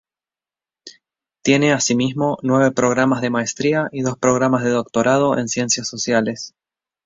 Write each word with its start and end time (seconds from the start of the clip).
Tiene, 1.43 1.73
asimismo, 1.73 2.39
nueve 2.41 2.71
programas 2.71 3.21
de 3.21 3.29
Maestría 3.29 3.87
y 3.91 4.01
dos 4.01 4.17
Programas 4.17 4.63
de 4.63 4.71
Doctorado 4.71 5.37
en 5.37 5.47
Ciencias 5.47 5.87
Sociales. 5.89 6.55